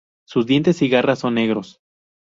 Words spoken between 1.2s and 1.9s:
negros.